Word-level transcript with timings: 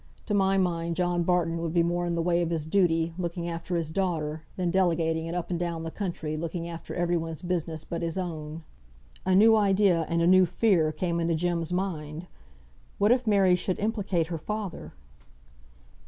To 0.25 0.33
my 0.33 0.57
mind 0.57 0.95
John 0.95 1.21
Barton 1.21 1.59
would 1.59 1.75
be 1.75 1.83
more 1.83 2.07
in 2.07 2.15
the 2.15 2.23
way 2.23 2.41
of 2.41 2.49
his 2.49 2.65
duty, 2.65 3.13
looking 3.19 3.47
after 3.47 3.75
his 3.77 3.91
daughter, 3.91 4.41
than 4.55 4.71
delegating 4.71 5.27
it 5.27 5.35
up 5.35 5.51
and 5.51 5.59
down 5.59 5.83
the 5.83 5.91
country, 5.91 6.35
looking 6.35 6.67
after 6.67 6.95
every 6.95 7.15
one's 7.17 7.43
business 7.43 7.83
but 7.85 8.01
his 8.01 8.17
own." 8.17 8.63
A 9.27 9.35
new 9.35 9.55
idea 9.55 10.07
and 10.09 10.19
a 10.19 10.25
new 10.25 10.47
fear 10.47 10.91
came 10.91 11.19
into 11.19 11.35
Jem's 11.35 11.71
mind. 11.71 12.25
What 12.97 13.11
if 13.11 13.27
Mary 13.27 13.53
should 13.55 13.77
implicate 13.77 14.25
her 14.29 14.39
father? 14.39 14.95